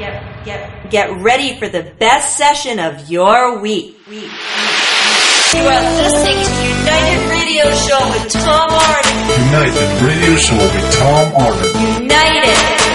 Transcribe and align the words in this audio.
get, 0.00 0.44
get, 0.44 0.90
get 0.90 1.22
ready 1.22 1.58
for 1.58 1.68
the 1.68 1.82
best 1.98 2.36
session 2.36 2.78
of 2.78 3.10
your 3.10 3.60
week. 3.60 3.96
week. 4.08 4.30
You 5.52 5.60
are 5.60 5.82
listening 6.00 6.40
to 6.40 6.52
United 6.80 7.20
Radio 7.28 7.64
Show 7.74 8.00
with 8.10 8.32
Tom 8.32 8.70
Arden. 8.70 9.16
United 9.46 10.06
Radio 10.06 10.36
Show 10.36 10.56
with 10.56 10.94
Tom 10.96 11.34
Arden. 11.36 12.02
United. 12.02 12.89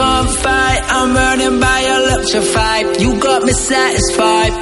So 0.00 0.06
confident. 0.06 0.80
I'm 0.90 1.14
burning 1.14 1.60
by 1.60 1.80
electrified. 1.80 3.00
You 3.00 3.20
got 3.20 3.42
me 3.42 3.52
satisfied. 3.52 4.52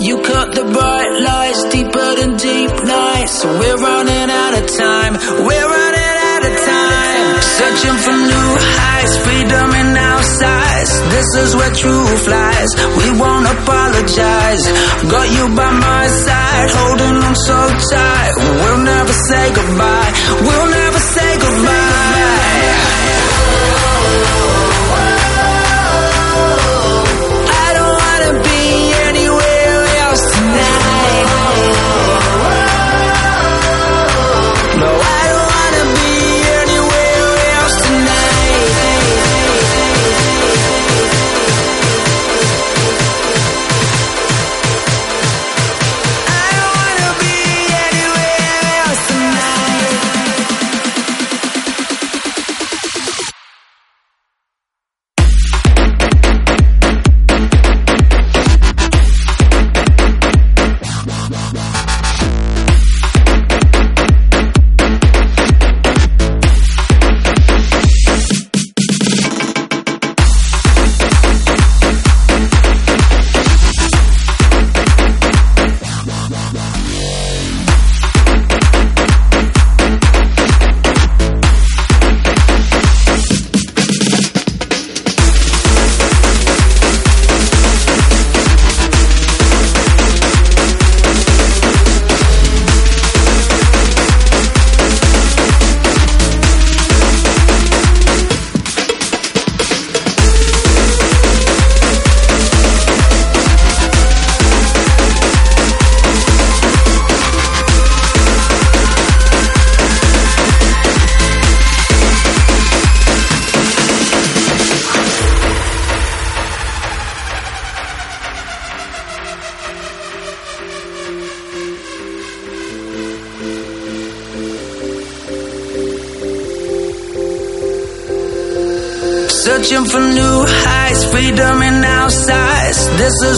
You 0.00 0.22
cut 0.22 0.54
the 0.54 0.64
bright 0.64 1.12
lights 1.20 1.62
deeper 1.72 2.08
than 2.18 2.36
deep 2.36 2.74
nights. 2.84 3.32
So 3.40 3.46
we're 3.60 3.76
running 3.76 4.28
out 4.42 4.54
of 4.60 4.64
time. 4.76 5.12
We're 5.46 5.68
running 5.76 6.16
out 6.32 6.42
of 6.48 6.54
time. 6.56 7.42
Searching 7.56 7.96
for 8.04 8.16
new 8.32 8.50
heights, 8.76 9.14
freedom 9.24 9.68
in 9.80 9.96
our 9.96 10.22
sights. 10.22 10.92
This 11.14 11.28
is 11.44 11.50
where 11.56 11.72
truth 11.72 12.22
lies. 12.28 12.70
We 13.00 13.08
won't 13.20 13.46
apologize. 13.56 14.64
Got 15.12 15.28
you 15.36 15.44
by 15.56 15.70
my 15.72 16.04
side, 16.08 16.68
holding 16.76 17.16
on 17.26 17.36
so 17.48 17.58
tight. 17.92 18.32
We'll 18.60 18.82
never 18.84 19.14
say 19.28 19.44
goodbye. 19.56 20.12
We'll 20.44 20.70
never 20.70 20.95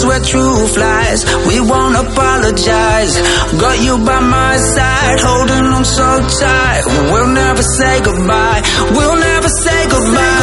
Where 0.06 0.20
truth 0.20 0.76
lies. 0.76 1.24
We 1.48 1.60
won't 1.60 1.96
apologize. 1.96 3.14
Got 3.58 3.82
you 3.82 3.98
by 3.98 4.20
my 4.20 4.56
side, 4.56 5.18
holding 5.20 5.66
on 5.74 5.84
so 5.84 6.08
tight. 6.40 6.82
We'll 7.10 7.32
never 7.34 7.62
say 7.62 8.00
goodbye. 8.00 8.62
We'll 8.94 9.16
never 9.16 9.48
say 9.48 9.80
goodbye. 9.90 10.37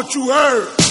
What 0.00 0.14
you 0.14 0.30
heard. 0.30 0.89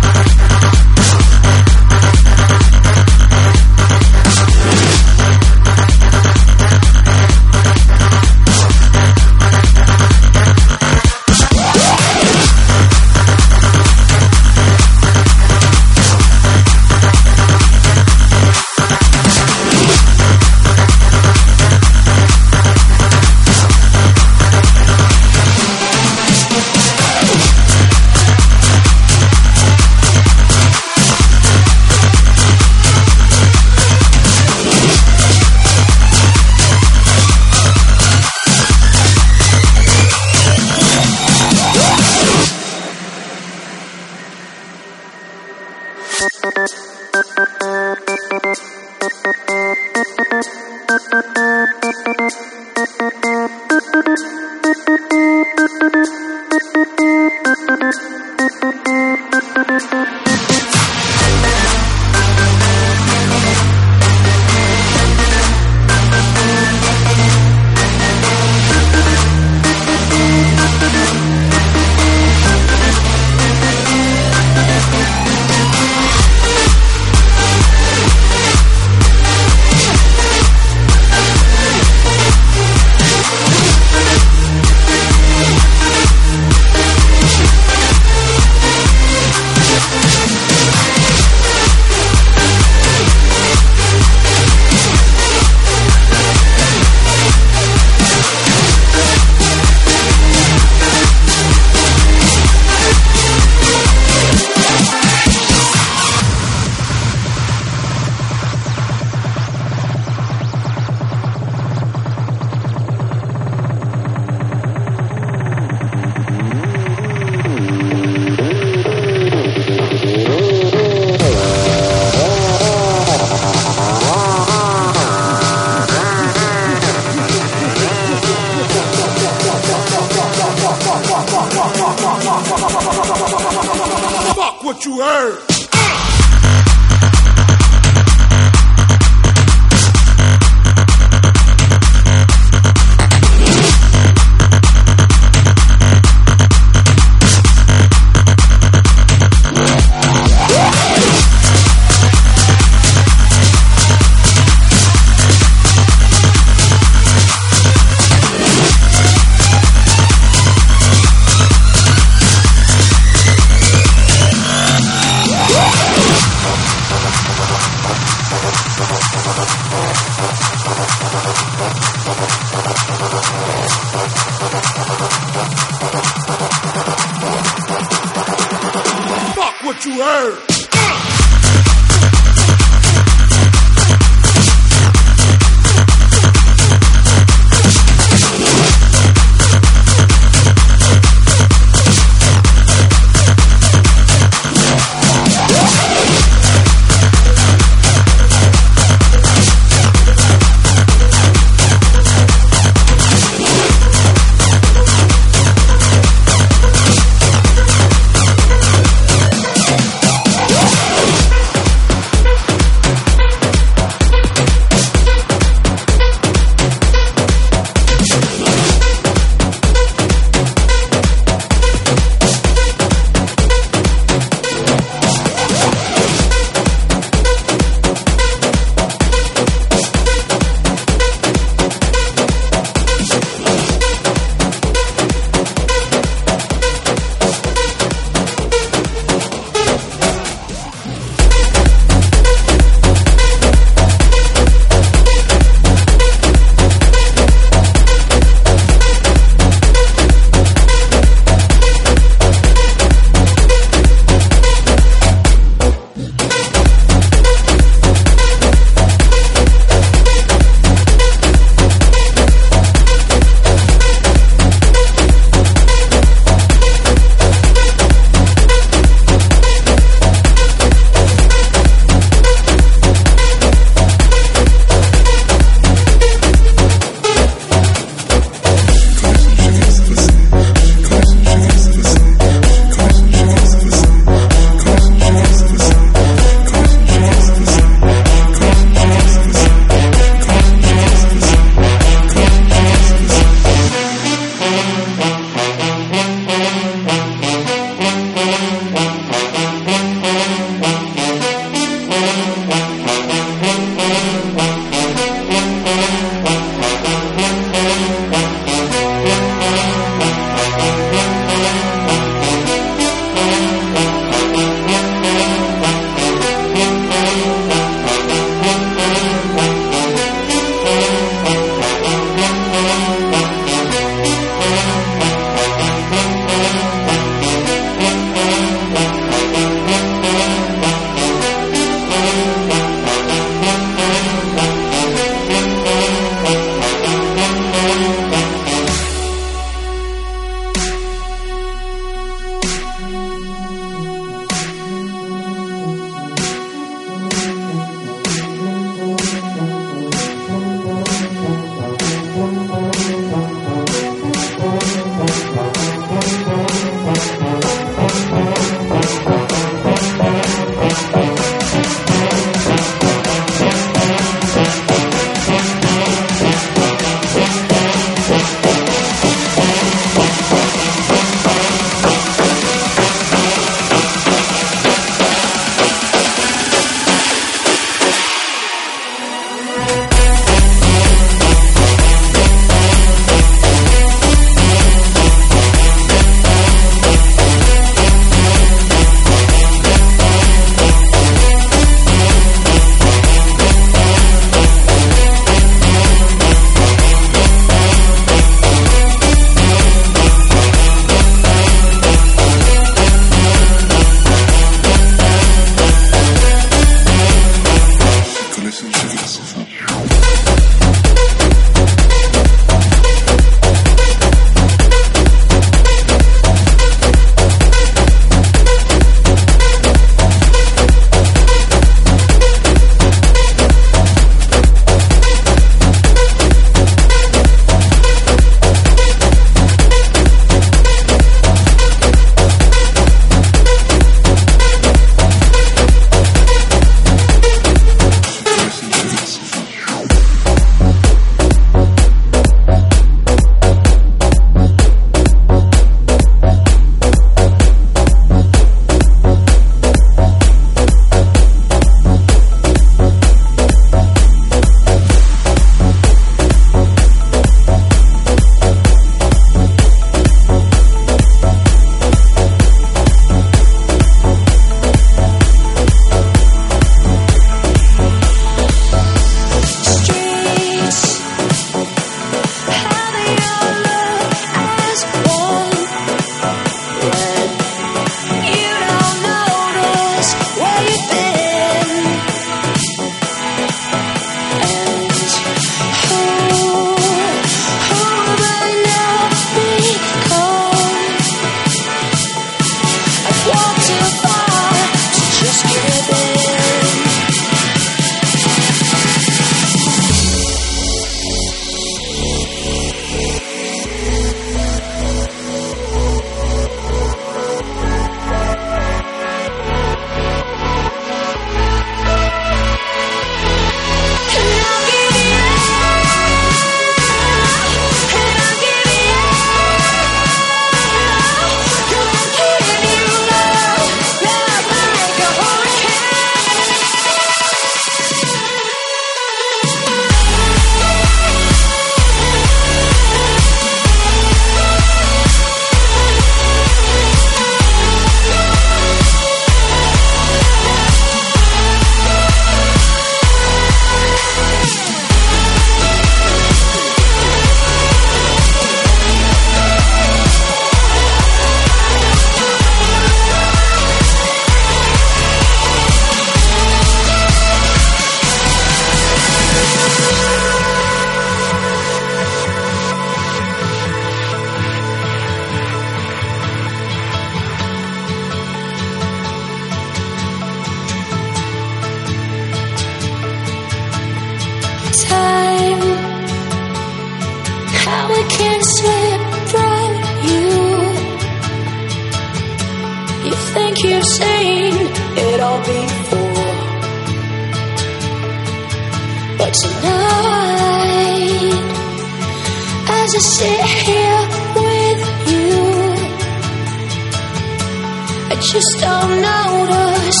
notice 599.00 600.00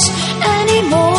anymore. 0.58 1.16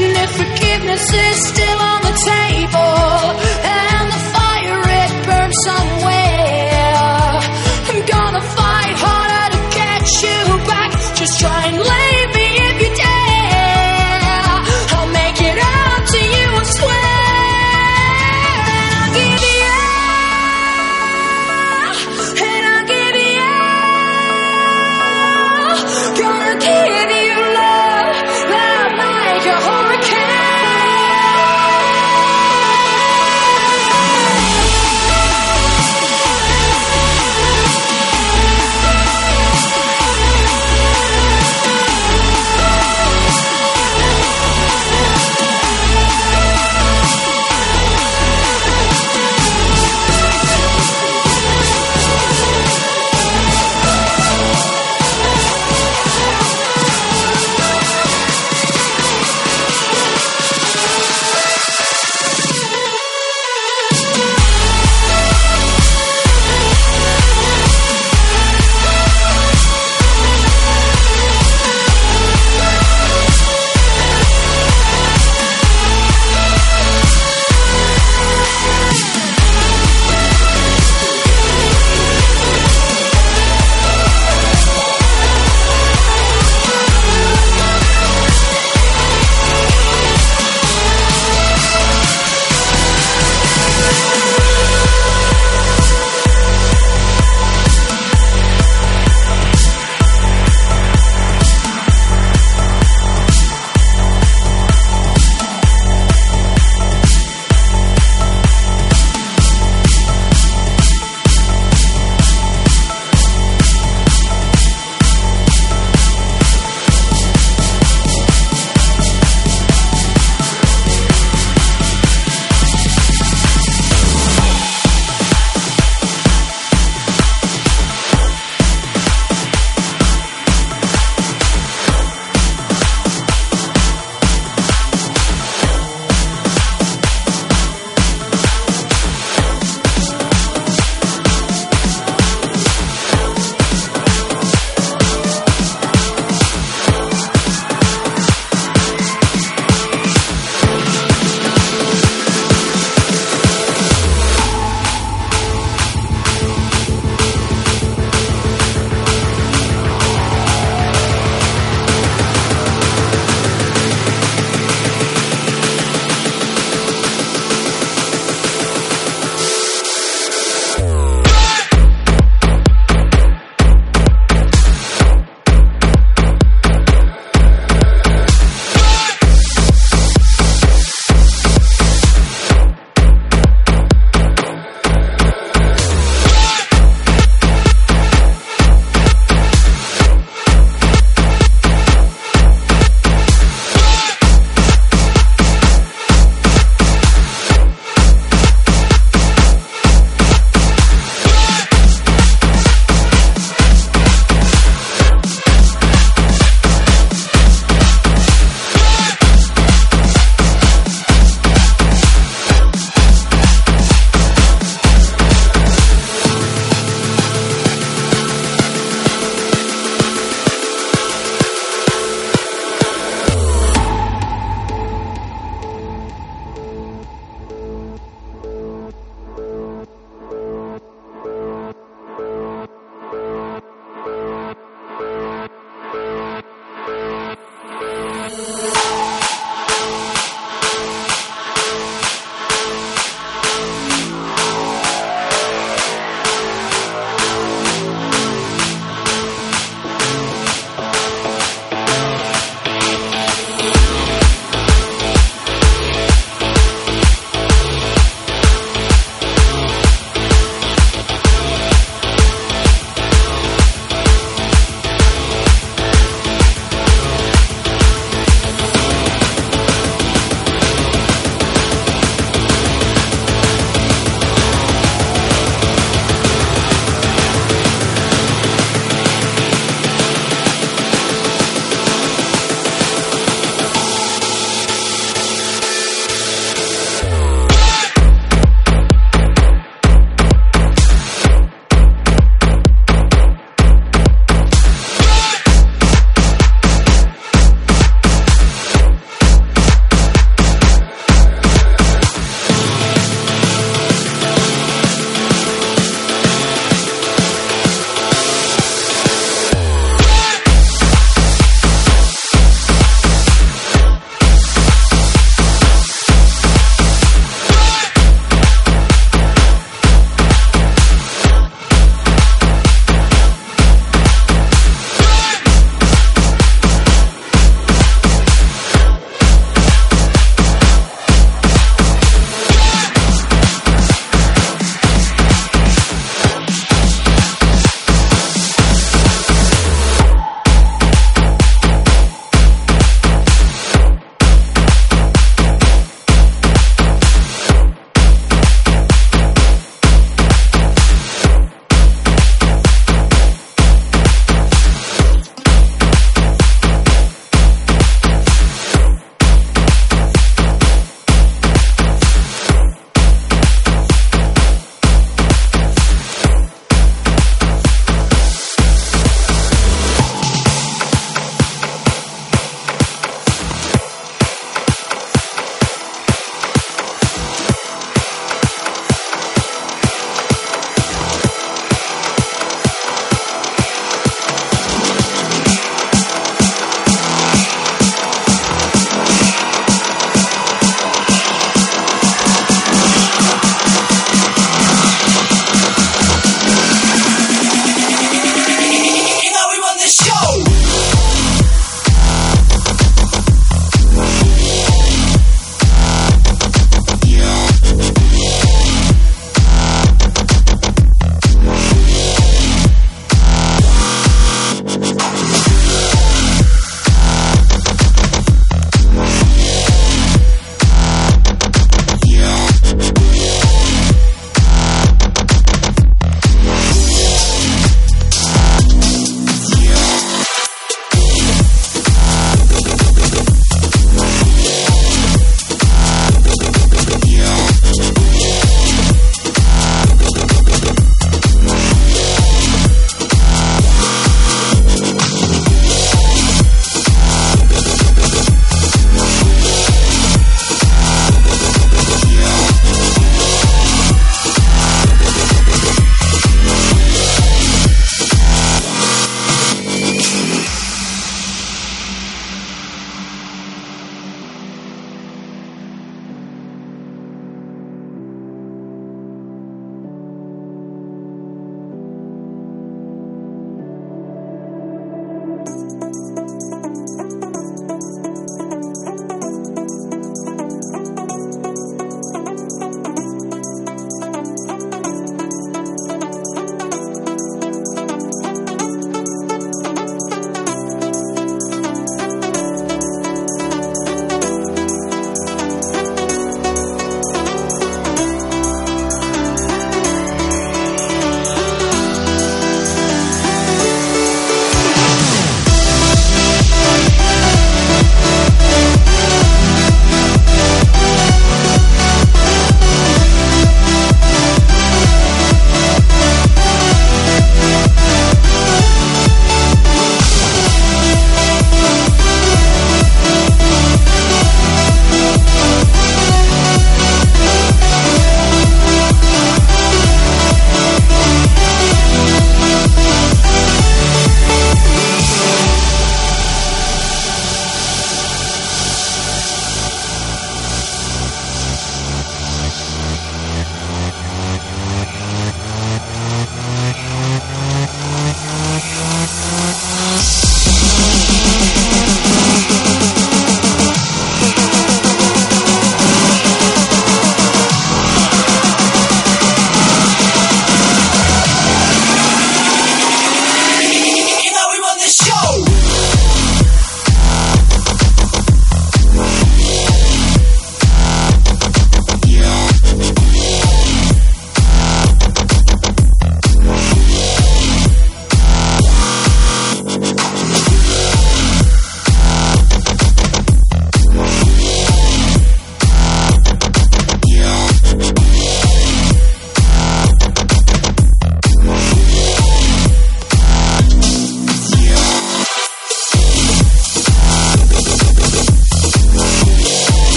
And 0.00 0.16
if 0.24 0.30
forgiveness 0.30 1.12
is 1.12 1.48
still 1.48 1.78
on 1.78 2.00
the 2.02 2.14
table. 2.32 3.57